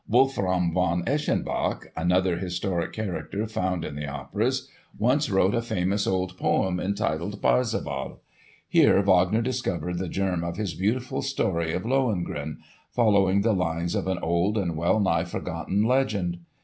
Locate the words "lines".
13.53-13.93